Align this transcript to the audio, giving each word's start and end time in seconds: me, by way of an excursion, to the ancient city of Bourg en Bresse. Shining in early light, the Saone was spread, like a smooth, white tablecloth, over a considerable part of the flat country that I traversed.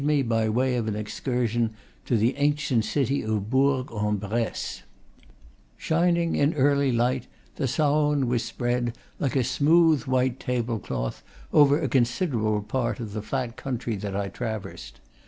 me, 0.03 0.23
by 0.23 0.49
way 0.49 0.77
of 0.77 0.87
an 0.87 0.95
excursion, 0.95 1.75
to 2.05 2.17
the 2.17 2.35
ancient 2.37 2.83
city 2.83 3.21
of 3.23 3.51
Bourg 3.51 3.91
en 3.93 4.15
Bresse. 4.17 4.81
Shining 5.77 6.33
in 6.35 6.55
early 6.55 6.91
light, 6.91 7.27
the 7.57 7.67
Saone 7.67 8.25
was 8.25 8.43
spread, 8.43 8.97
like 9.19 9.35
a 9.35 9.43
smooth, 9.43 10.01
white 10.05 10.39
tablecloth, 10.39 11.21
over 11.53 11.79
a 11.79 11.87
considerable 11.87 12.63
part 12.63 12.99
of 12.99 13.13
the 13.13 13.21
flat 13.21 13.55
country 13.57 13.95
that 13.95 14.15
I 14.15 14.29
traversed. 14.29 14.99